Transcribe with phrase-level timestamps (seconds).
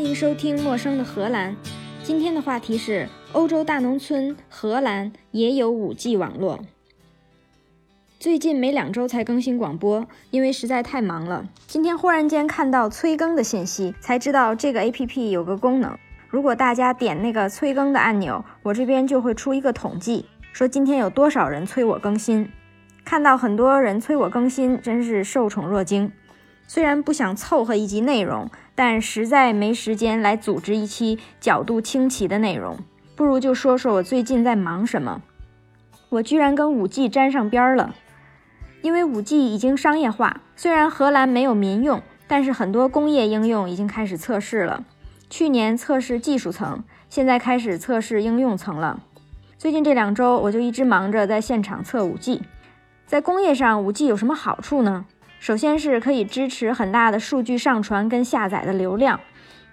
[0.00, 1.52] 欢迎收听《陌生的荷兰》。
[2.02, 6.58] 今天的话题是：欧洲大农村荷兰也有 5G 网络。
[8.18, 11.46] 最近每两周才更新广播，因为实在太忙了。
[11.66, 15.94] 今天忽然间看到催更的信息，才知道这个 APP 有个功能。
[16.30, 20.24] 如果大家点那个催更的按钮，我这边就会出一个统计，
[20.54, 22.48] 说今天有多少人催我更新。
[23.04, 26.10] 看到很多人催我更新，真是受宠若惊。
[26.72, 32.78] 虽然不想凑合一集内容，但实在没时间来组织一期角度清奇的内容，
[33.16, 35.20] 不如就说说我最近在忙什么。
[36.10, 37.92] 我居然跟五 G 沾上边了。
[38.82, 44.84] 因为五 G 已经商业化，虽然荷兰没有民用，但是很多工业应用已经开始测试了。
[45.28, 49.00] 去年测试技术层，现在开始测试应用层了。
[49.58, 52.42] 最近这两周，我就一直忙着在现场测五 G。
[53.06, 55.06] 在工业上，五 G 有什么好处呢？
[55.40, 59.18] 首先是可以支持很大的数据上传跟下载的流量。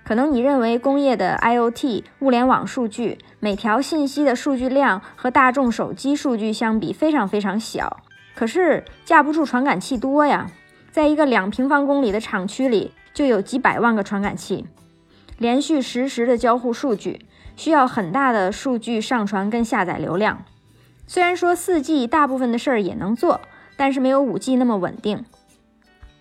[0.05, 7.97] 可能你认为工业的 IOT 物联网数据，每条信息的数据量和大众手机数据相比非常非常小。
[8.33, 10.49] 可是架不住传感器多呀，
[10.89, 14.65] 在一个两平方公里的厂区里，就有几百万个传感器，
[15.37, 17.25] 连续实时的交互数据，
[17.57, 20.45] 需要很大的数据上传跟下载流量。
[21.05, 23.41] 虽然说四 G 大部分的事儿也能做，
[23.75, 25.25] 但是没有五 G 那么稳定。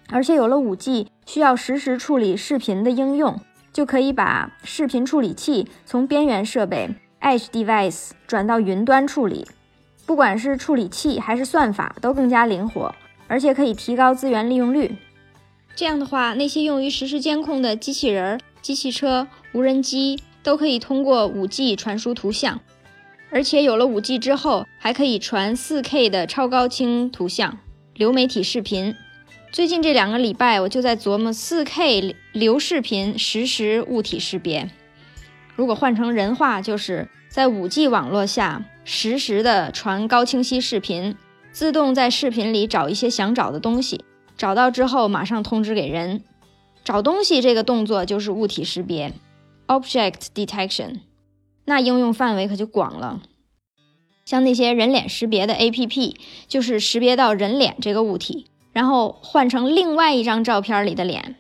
[0.08, 3.40] 而且有了五 G，需要实时处理视频的应用，
[3.72, 6.88] 就可以把视频处理器从边缘设备
[7.20, 9.44] Edge Device 转到云端处理。
[10.06, 12.94] 不管是处理器还是算法都更加灵活，
[13.26, 14.96] 而且可以提高资源利用率。
[15.74, 22.60] 这样的话，那些用于实时监控的机器人、机器车、无人机都可以通过 5G 传输图像，
[23.30, 27.58] 而且有了 5G 之后，还可以传 4K 的超高清图像、
[27.94, 28.94] 流媒体视频。
[29.52, 34.70] 最近这两个礼拜，我就在琢磨 4K 流视频实时物体识别。
[35.55, 38.65] 如果换成人话，就是在 5G 网络下。
[38.88, 41.16] 实时的传高清晰视频，
[41.50, 44.04] 自动在视频里找一些想找的东西，
[44.37, 46.22] 找到之后马上通知给人。
[46.84, 49.12] 找东西这个动作就是物体识别
[49.66, 51.00] （object detection），
[51.65, 53.22] 那应用范围可就广了。
[54.25, 56.15] 像那些人脸识别的 APP，
[56.47, 61.37] 就是识别到人脸这个物体，然后换成另外一张照片里的脸。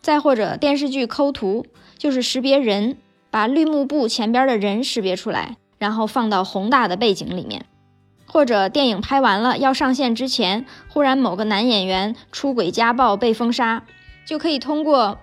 [0.00, 1.66] 再或者电视剧抠图，
[1.98, 2.96] 就是识别人，
[3.30, 5.58] 把绿幕布前边的人识别出来。
[5.78, 7.66] 然后放到宏大的背景里面，
[8.24, 13.84] 或者电影拍完了要上线之前，忽然某个男演员出轨家暴被封杀，
[14.24, 15.18] 就可以通过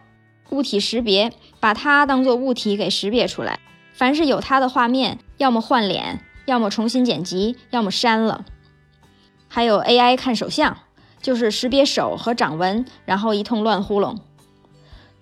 [0.52, 3.58] 物体识别把他当做物体给识别出来。
[3.94, 8.46] 凡是有他的画面，要么换脸，要么重新剪辑，要么删了。
[9.48, 10.78] 还有 AI 看手相，
[11.24, 14.20] 就是识别手和掌纹，然后一通乱糊弄。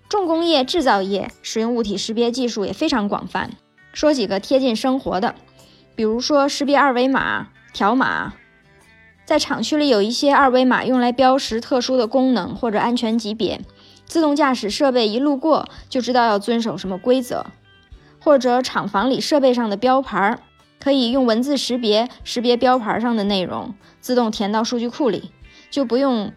[0.10, 3.52] 重工业制造业使用物体识别技术也非常广泛。
[3.94, 5.36] 说几个贴近生活的，
[5.96, 8.34] 比如说识别二维码、条码，
[9.24, 13.62] 在厂区里有一些二维码用来标识特殊的功能或者安全级别，
[14.06, 17.46] 自动驾驶设备一路过就知道要遵守什么规则，
[18.20, 20.40] 或者厂房里设备上的标牌，
[20.80, 25.32] 可以用文字识别识别标牌上的内容，自动填到数据库里，
[25.72, 26.32] 就不用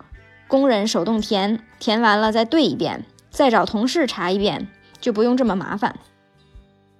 [0.48, 4.68] 工人手动填，填完了再对一遍，再找同事查一遍，
[5.00, 5.96] 就不用这么麻烦。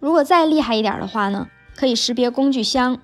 [0.01, 2.99] 如果再厉害一点的话呢，可以识别工具箱，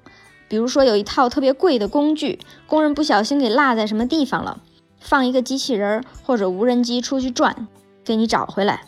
[0.49, 4.61] 比如说有一套特别贵的工具，工人不小心给落在什么地方了，
[4.99, 7.69] 放一个机器人或者无人机出去转，
[8.05, 8.83] 给你找回来。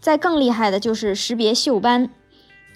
[0.00, 2.08] 再更厉害的就是识别锈斑，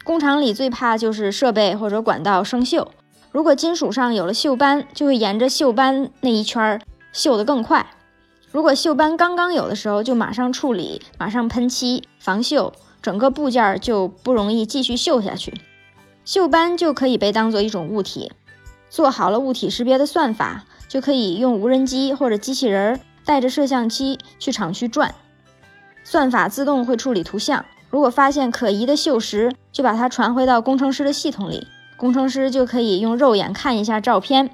[0.02, 2.88] 工厂里最怕就是设备或者管道生锈，
[3.32, 6.80] 如果金属上有了锈斑，就会沿着锈斑那一圈
[7.14, 7.86] 锈得更快。
[8.50, 12.72] 如果锈斑刚刚有的时候，就马上处理，马上喷漆防锈。
[13.02, 15.54] 整个部件就不容易继续锈下去，
[16.26, 18.30] 锈斑就可以被当做一种物体。
[18.90, 25.14] 做好了物体识别的算法，就可以用无人机或者机器人带着摄像机去厂区转，
[26.04, 27.64] 算法自动会处理图像。
[27.88, 31.66] 如果发现可疑的锈蚀，就把它传回到工程师的系统里，
[32.00, 34.48] 工程师就可以用肉眼看一下照片。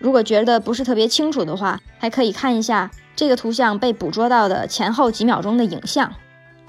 [0.00, 6.12] 如果觉得不是特别清楚的话，还可以看一下这个图像被捕捉到的前后几秒钟的影像。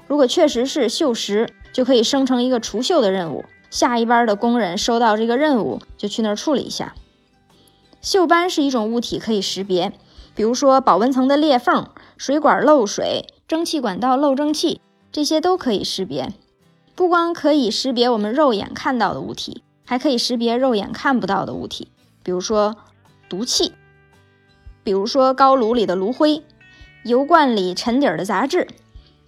[0.06, 3.44] 如果确实是锈蚀，就可以生成一个除锈的任务。
[3.70, 6.94] 下一班的工人收到这个任务，就去那儿处理一下。
[8.00, 9.92] 锈斑是一种物体可以识别，
[10.36, 14.80] 比如说保温层的裂缝、水管漏水、蒸汽管道漏蒸汽，
[15.10, 16.32] 这些都可以识别。
[16.94, 21.88] 不光可以识别我们肉眼看到的物体，还可以识别肉眼看不到的物体，
[22.22, 22.76] 比如说
[23.28, 23.72] 毒气，
[24.84, 26.44] 比如说高炉里的炉灰，
[27.02, 28.68] 油罐里沉底儿的杂质。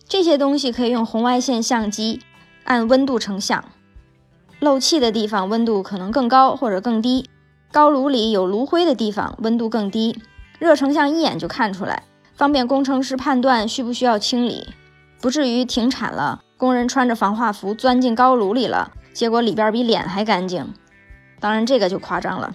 [0.07, 2.21] 这些东西可以用红外线相机
[2.63, 3.65] 按温度成像，
[4.61, 7.29] 漏气的地方温度可能更高或者更低，
[7.73, 10.23] 高炉里有炉灰的地方温度更低，
[10.61, 12.05] 热成像一眼就看出来，
[12.37, 14.69] 方便工程师判断需不需要清理，
[15.21, 20.73] 不至于停产了，工人穿着防化服钻进高炉里了，结果里边比脸还干净。
[21.41, 22.55] 当然这个就夸张了。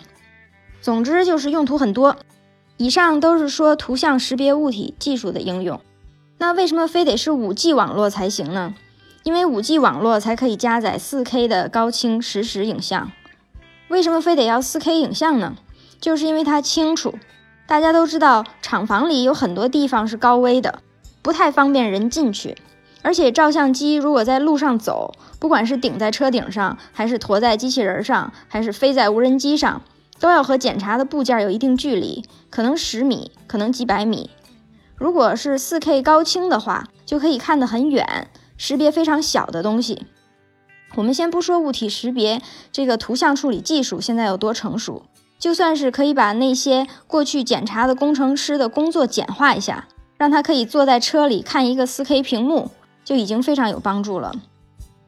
[0.81, 2.15] 总之就是用途很多。
[2.77, 5.81] 以上都是说图像识别物体技术的应用。
[6.37, 8.75] 那为什么非得是 5G 网络才行呢？
[9.23, 13.11] 因为 5G 网络才可以加载 4K 的高清实时影像。
[13.87, 15.55] 为什么非得要 4K 影像呢？
[15.99, 17.15] 就是因为它清楚。
[17.65, 20.81] 大家都知道，厂房里有很多地方是高危的，
[21.21, 22.55] 不太方便人进去。
[23.07, 29.81] 而且照相机如果在路上走，不管是顶在车顶上，还是驮在机器人上，还是飞在无人机上，
[30.19, 34.29] 都要和检查的部件有一定距离，可能十米，可能几百米。
[34.97, 38.27] 如果是 4K 高清的话，就可以看得很远，
[38.57, 40.05] 识别非常小的东西。
[40.95, 42.41] 我们先不说物体识别
[42.73, 45.03] 这个图像处理技术现在有多成熟，
[45.39, 49.87] 就算是可以把那些过去检查的工程师的工作简化一下，
[50.17, 52.71] 让他可以坐在车里看一个 4K 屏幕，
[53.07, 54.35] 就已经非常有帮助了。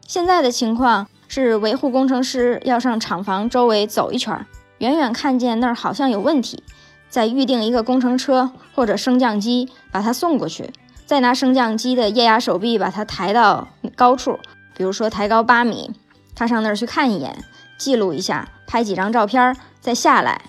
[0.08, 4.46] 现在的情况是，维护工程师要上厂房周围走一圈，
[4.78, 6.64] 远远看见那儿好像有问题。
[7.10, 10.72] 再预定一个工程车或者升降机把它送过去，
[11.06, 13.68] 再拿升降机的液压手臂把它抬到
[13.98, 14.40] 高处，
[14.78, 15.92] 比如说抬高八米，
[16.34, 17.44] 他上那儿去看一眼，
[17.78, 20.44] 记录一下，拍几张照片，再下来。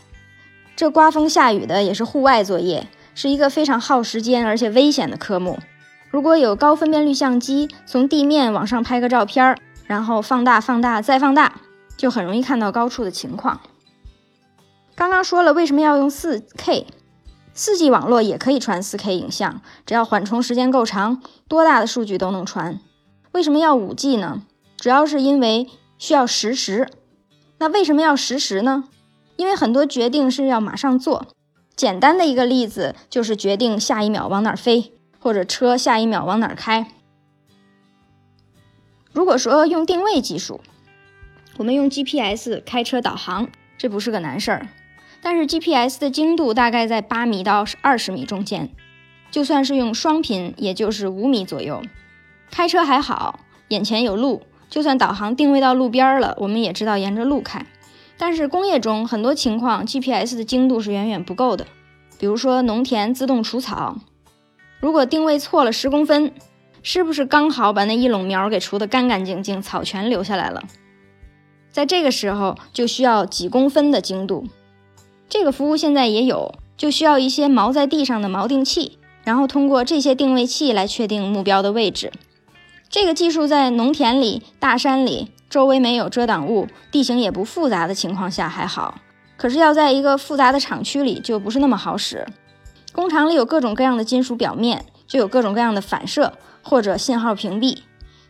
[0.77, 2.87] 这刮风下雨的也是户外作业，
[3.17, 5.59] 是一个非常耗时间而且危险的科目。
[6.11, 11.61] 如果有高分辨率相机，从地面往上拍个照片，然后放大、放大再放大，
[11.97, 13.61] 就很容易看到高处的情况。
[14.97, 22.81] 刚刚说了为什么要用 4K，4G 网络也可以传 4K 影像，只要缓冲时间够长，多大的数据都能传。
[23.33, 24.43] 为什么要 5G 呢？
[24.77, 26.89] 主要是因为需要实时。
[27.59, 28.85] 那为什么要实时呢？
[29.37, 31.27] 因为很多决定是要马上做。
[31.77, 36.87] 简单的一个例子就是决定下一秒往哪儿飞，或者车下一秒往哪儿开。
[39.13, 40.61] 如果说用定位技术，
[41.59, 44.69] 我们用 GPS 开车导航，这不是个难事儿。
[45.23, 48.71] 但是 GPS 的精度大概在八米到二十米中间，
[49.31, 51.83] 就算是用双频，也就是五米左右。
[52.51, 57.67] 开车还好，眼前有路，就算导航定位到路边了，我们也知道沿着路开。
[58.17, 61.67] 但是工业中很多情况，GPS 的精度是远远不够的。
[62.19, 63.99] 比如说农田自动除草，
[64.81, 66.33] 如果定位错了十公分，
[66.83, 70.63] 是不是刚好把那一垄苗给除得干干净净，草全留下来了？
[71.71, 74.47] 在这个时候就需要几公分的精度。
[75.29, 82.11] 这个服务现在也有，就需要一些锚在地上的锚定器，然后通过这些定位器来确定目标的位置。
[82.89, 88.99] 这个技术在农田里、大山里，周围没有遮挡物，地形也不复杂的情况下还好。
[89.37, 92.27] 可是要在一个复杂的厂区里，就不是那么好使。
[92.93, 96.33] 工厂里有各种各样的金属表面，就有各种各样的反射
[96.63, 97.79] 或者信号屏蔽。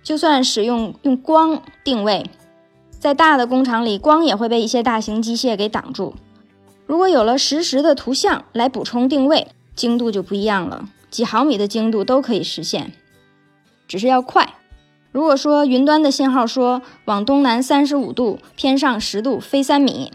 [0.03, 2.31] 就算使用用光定位，
[2.99, 6.15] 在大的工厂里，光也会被一些大型机械给挡住。
[6.87, 12.93] 如果有了实时的图像来补充定位，精度就不一样了，几毫米的精度都可以实现，
[13.87, 14.55] 只是要快。
[15.12, 20.12] 如果说云端的信号说往东南三十五度偏上十度飞三米，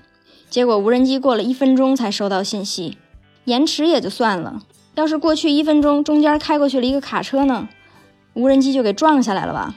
[0.50, 2.98] 结果无人机过了一分钟才收到信息，
[3.46, 4.62] 延迟也就算了，
[4.96, 7.68] 要是过去一分钟中间开过去了一个卡车呢，
[8.34, 9.74] 无人机就给撞下来了吧？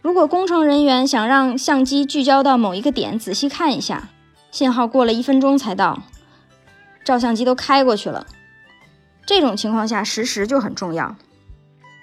[0.00, 4.08] 如果工程人员想让相机聚焦到某一个点，仔细看一下。
[4.50, 6.02] 信号过了一分钟才到，
[7.04, 8.26] 照相机都开过去了。
[9.24, 11.16] 这种情况下，实时就很重要。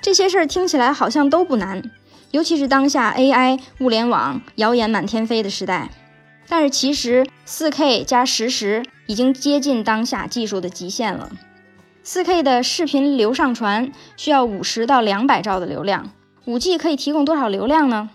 [0.01, 1.83] 这些事儿听起来好像都不难，
[2.31, 5.89] 尤其是当下 AI、物联网谣言满天飞的时代。
[6.49, 11.29] 但是其实，4K 加实时已经接近当下技术的极限了。
[12.03, 16.11] 4K 的视频流上传需要五十到两百兆的流量
[16.45, 18.09] ，5G 可以提供多少流量呢？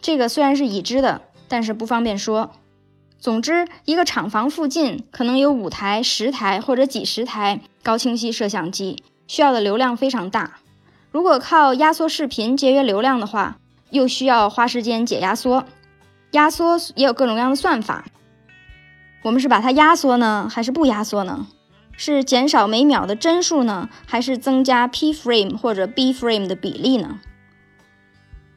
[0.00, 2.52] 这个虽然是已知的，但是不方便说。
[3.18, 10.58] 总之，一个厂房附近可能有五台、十台或者几十台高清晰摄像机，需要的流量非常大。
[11.10, 13.56] 如果靠压缩视频节约流量的话，
[13.90, 15.64] 又需要花时间解压缩。
[16.32, 18.04] 压缩也有各种各样的算法。
[19.22, 21.46] 我们是把它压缩呢，还是不压缩呢？
[21.96, 27.20] 是减少每秒的帧数呢，还是增加 P frame 或者 B frame 的比例呢？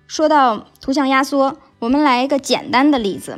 [0.08, 3.38] 说到图像压缩，我们来一个简单的例子。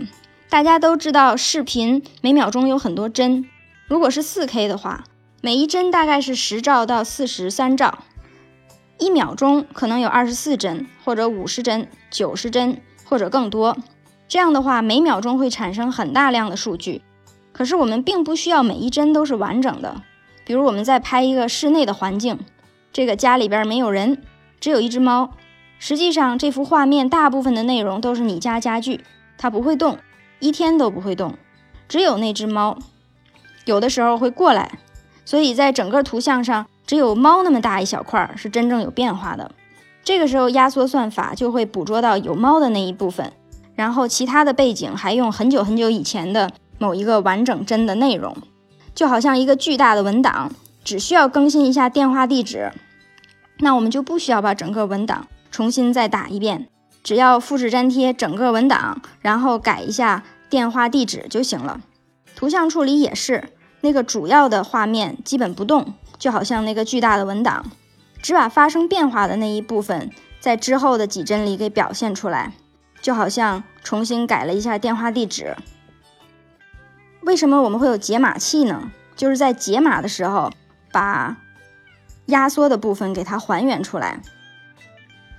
[0.49, 3.45] 大家都知道，视频每秒钟有很多帧。
[3.87, 5.03] 如果是 4K 的话，
[5.41, 7.99] 每一帧大概是十兆到四十三兆。
[8.97, 13.77] 一秒钟可能有二十四帧，或者五十帧、九十帧，或者更多。
[14.31, 17.01] 这样的话，每秒钟会产生很大量的数据。
[17.51, 20.03] 可是我们并不需要每一帧都是完整的。
[20.45, 22.39] 比如我们在拍一个室内的环境，
[22.93, 24.23] 这个家里边没有人，
[24.61, 25.31] 只有一只猫。
[25.79, 29.03] 实际上，这幅画面大部分的内容都是你家家具，
[29.37, 29.97] 它不会动，
[30.39, 31.33] 一天都不会动，
[31.89, 32.79] 只有那只猫，
[33.65, 34.79] 有的时候会过来。
[35.25, 39.51] 所以在整个图像上，只有猫那么大一小块是真正有变化的。
[40.05, 43.33] 这个时候，压缩算法就会捕捉到有猫的那一部分。
[43.81, 48.37] 然后其他的背景还用很久很久以前的某一个完整帧的内容，
[48.93, 50.51] 就好像一个巨大的文档，
[50.83, 52.71] 只需要更新一下电话地址，
[53.57, 56.67] 那我们就不需要把整个文档重新再打一遍，
[57.03, 61.81] 只要复制粘贴整个文档，然后改一下电话地址就行了。
[62.35, 63.45] 图像处理也是，
[63.81, 67.65] 那个主要的画面基本不动，就好像那个巨大的文档，
[68.21, 72.53] 只把发生变化的那一部分在之后的几帧里给表现出来。
[73.01, 75.55] 就好像重新改了一下电话地址。
[77.23, 78.91] 为什么我们会有解码器呢？
[79.15, 80.51] 就是在解码的时候，
[80.91, 81.37] 把
[82.27, 84.21] 压缩的部分给它还原出来。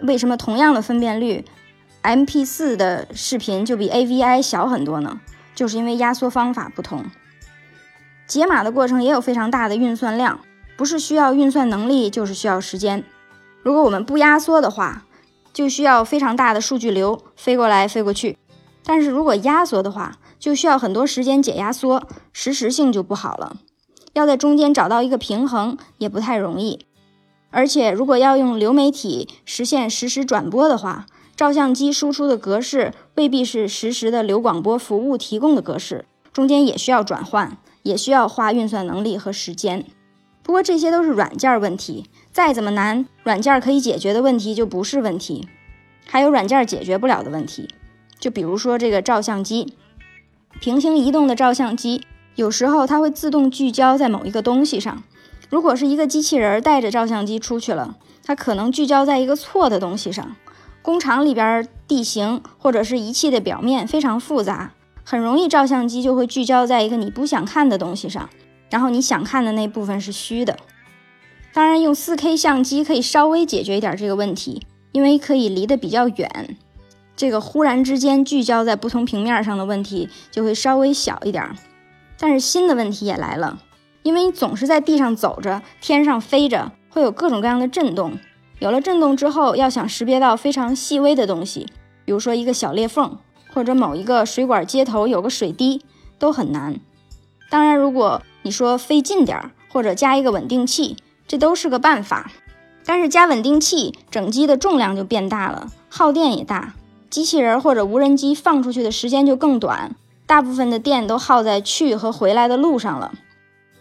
[0.01, 1.45] 为什么同样的分辨率
[2.03, 5.21] ，MP4 的视频就比 AVI 小很多呢？
[5.55, 7.05] 就是因为压缩方法不同。
[8.27, 10.41] 解码的过程也有非常大的运算量，
[10.77, 13.05] 不是需要运算能力，就是需要时间。
[13.63, 15.05] 如果我们不压缩的话，
[15.53, 18.39] 就需要非常大的数据流飞过来飞过去，
[18.85, 23.57] 但是如果压缩的话，就需要很多时间解压缩，实时性就不好了。
[24.15, 26.87] 要在中间找到一个平衡也不太容易。
[27.51, 31.07] 而且如果要用流媒体实现实时转播的话，
[31.37, 39.85] 照相机输出的格式未必是实时的流广播服务提供的格式，中间也需要转换，也需要花运算能力和时间。
[40.43, 42.07] 不过这些都是软件问题。
[42.33, 45.49] 再怎么难，软件可以解决的问题就不是问题，
[46.07, 47.69] 还有软件解决不了的问题。
[48.19, 49.75] 就比如说这个照相机，
[50.61, 52.07] 平行移动的照相机，
[52.37, 55.03] 有时候它会自动聚焦在某一个东西上。
[55.51, 60.35] 如果是一个机器人带着照相机出去了，它可能聚焦在一个错的东西上。
[60.81, 64.73] 工厂里边地形或者是仪器的表面非常复杂，
[65.05, 68.31] 很容易照相机就会聚焦在一个你不想看的东西上，
[68.73, 70.57] 然后你想看的那部分是虚的。
[71.53, 74.63] 当然，用 4K 相机可以稍微解决一点这个问题，
[74.93, 76.57] 因为可以离得比较远，
[77.15, 81.55] 这个忽然之间聚焦在不同平面上的问题就会稍微小一点。
[82.19, 83.61] 但是新的问题也来了，
[84.03, 88.19] 因为你总是在地上走着，天上飞着，会有各种各样的震动。
[88.59, 91.67] 有了震动之后，要想识别到非常细微的东西，
[92.07, 93.19] 比如说一个小裂缝，
[93.53, 95.83] 或者某一个水管接头有个水滴，
[96.19, 96.81] 都很难。
[97.53, 100.97] 当然，如果你说费劲点儿，或者加一个稳定器。
[101.29, 102.31] 这都是个办法，
[102.85, 106.75] 但是加稳定器，整机的重量就变大了，耗电也大，
[107.09, 109.95] 机器人或者无人机放出去的时间就更短，
[110.27, 113.13] 大部分的电都耗在去和回来的路上了。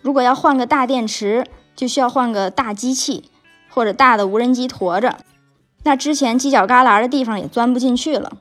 [0.02, 3.26] 如果要换个大电池，就需要换个大机器
[3.70, 5.18] 或者大的无人机驮着，
[5.84, 8.38] 那之前犄角旮旯的地方也钻不进去了。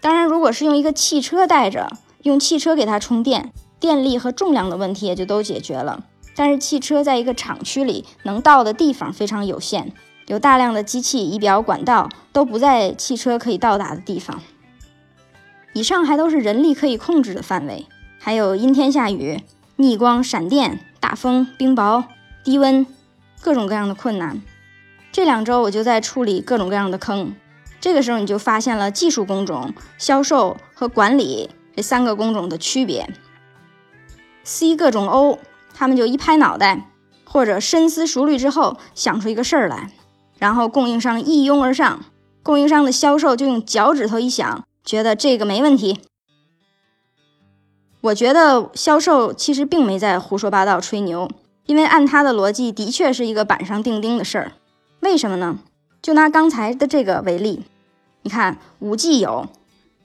[0.00, 1.90] 当然，如果是用一个汽车带着，
[2.22, 6.04] 用汽车给它充电，电力和重量的问题也就都解决了。
[6.36, 9.92] 但是汽车在一个厂区里能到的地方非常有限，
[10.26, 14.40] 有大量的机器、仪表、管道都不在汽车可以到达的地方。
[15.72, 17.86] 以上还都是人力可以控制的范围，
[18.18, 19.42] 还有阴天下雨、
[19.76, 22.04] 逆光、闪电、大风、冰雹、
[22.44, 22.86] 低温，
[23.40, 24.40] 各种各样的困难。
[25.12, 27.34] 这两周我就在处理各种各样的坑，
[27.80, 33.08] 这个时候你就发现了技术工种、销售和管理这三个工种的区别。
[34.44, 35.38] C 各种 O。
[35.72, 36.90] 他们就一拍脑袋，
[37.24, 39.90] 或者深思熟虑之后想出一个事儿来，
[40.38, 42.04] 然后供应商一拥而上，
[42.42, 46.00] 供应商的销售就用脚趾头一想，觉得这个没问题。
[48.02, 51.30] 我觉得销售其实并没在胡说八道吹牛，
[51.64, 54.52] 因为按他的逻辑，的确是一个板上钉钉的事儿。
[55.00, 55.58] 为什么呢？
[56.02, 57.62] 就拿刚才的这个为例，
[58.22, 59.46] 你看，五 G 有，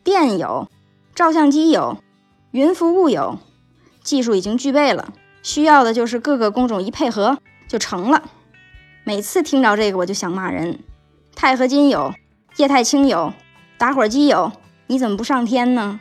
[0.04, 0.70] 电有，
[1.13, 1.98] 照相机有，
[2.51, 3.39] 云服务有，
[4.05, 5.13] 技术已经具备了。
[5.43, 8.24] 需要的就是各个工种一配合就成了。
[9.03, 10.79] 每次听着这个，我就想骂人：
[11.35, 12.13] 钛合金有，
[12.55, 13.33] 液态氢有，
[13.77, 14.53] 打火机有，
[14.88, 16.00] 你怎么不上天呢？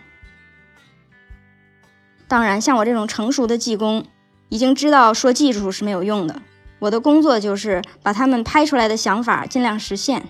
[2.28, 4.06] 当然，像我这种成熟的技工，
[4.48, 6.40] 已经知道说技术是没有用的。
[6.78, 10.24] 我的工作就是把他们拍出来的想法尽量实现。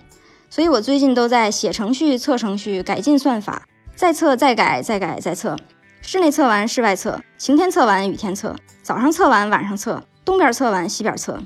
[0.49, 5.57] 所以我最近都在写程序、测程序、改进算法，再测、再改、再改、再测。
[6.07, 11.41] 室内测完，室外测；晴天测完，雨天测；早上测完，晚上测；东边测完，西边测。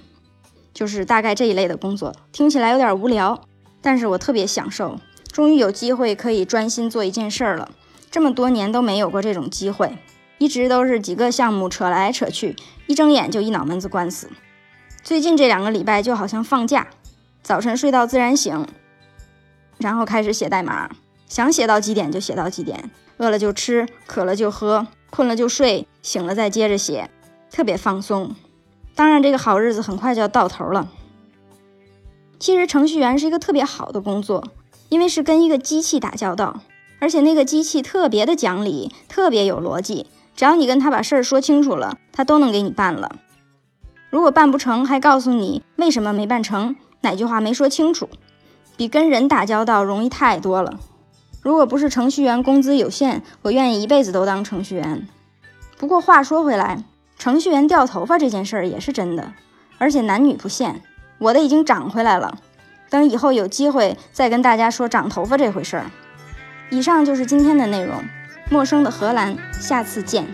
[0.74, 3.42] 就是大概这一类的工作，听起来有点无聊，
[3.82, 5.00] 但是我特别享受，
[5.32, 7.72] 终于有机会可以专心做一件事儿了。
[8.12, 9.98] 这么多年都没有过这种机会，
[10.38, 14.30] 一直都是几个项目扯来扯去，一睁眼就一脑门子官司。
[15.02, 16.88] 最近这两个礼拜就好像放假，
[17.42, 18.68] 早晨睡到自然醒，
[19.78, 20.90] 然后开始写代码，
[21.30, 27.10] 想写到几点就写到几点，饿了就吃，渴了就喝，困了就睡，醒了再接着写，
[27.50, 28.36] 特别放松。
[28.96, 30.90] 当然，这个好日子很快就要到头了。
[32.40, 34.44] 其实，程序员是一个特别好的工作，
[34.90, 36.62] 因为是跟一个机器打交道，
[37.00, 40.08] 而且那个机器特别的讲理，特别有逻辑。
[40.36, 43.18] 只要你跟他把事儿说清楚了，他都能给你办了。
[44.10, 48.10] 如果办不成，还告诉你为什么没办成，哪句话没说清楚，
[48.76, 50.80] 比跟人打交道容易太多了。
[51.50, 55.08] 如果不是程序员工资有限，我愿意一辈子都当程序员。
[55.80, 56.84] 不过话说回来。
[57.18, 59.34] 程序员掉头发这件事儿也是真的，
[59.80, 60.84] 而且男女不限。
[61.18, 62.38] 我的已经长回来了，
[62.92, 65.90] 等以后有机会再跟大家说长头发这回事儿。
[66.70, 68.04] 以上就是今天的内容，
[68.52, 70.28] 陌生的荷兰，下次见。